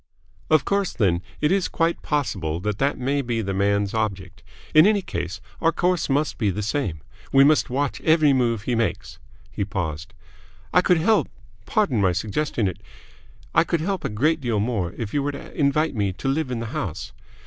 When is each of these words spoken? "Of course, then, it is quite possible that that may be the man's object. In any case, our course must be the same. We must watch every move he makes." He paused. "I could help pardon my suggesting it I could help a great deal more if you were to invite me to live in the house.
"Of 0.49 0.65
course, 0.65 0.93
then, 0.93 1.21
it 1.41 1.51
is 1.51 1.67
quite 1.67 2.01
possible 2.01 2.59
that 2.61 2.79
that 2.79 2.97
may 2.97 3.21
be 3.21 3.43
the 3.43 3.53
man's 3.53 3.93
object. 3.93 4.41
In 4.73 4.87
any 4.87 5.03
case, 5.03 5.39
our 5.61 5.71
course 5.71 6.09
must 6.09 6.39
be 6.39 6.49
the 6.49 6.63
same. 6.63 7.01
We 7.31 7.43
must 7.43 7.69
watch 7.69 8.01
every 8.01 8.33
move 8.33 8.63
he 8.63 8.73
makes." 8.73 9.19
He 9.51 9.63
paused. 9.63 10.15
"I 10.73 10.81
could 10.81 10.97
help 10.97 11.29
pardon 11.67 12.01
my 12.01 12.13
suggesting 12.13 12.67
it 12.67 12.81
I 13.53 13.63
could 13.63 13.81
help 13.81 14.03
a 14.03 14.09
great 14.09 14.41
deal 14.41 14.59
more 14.59 14.91
if 14.97 15.13
you 15.13 15.21
were 15.21 15.33
to 15.33 15.53
invite 15.55 15.93
me 15.93 16.13
to 16.13 16.27
live 16.27 16.49
in 16.49 16.61
the 16.61 16.65
house. 16.73 17.11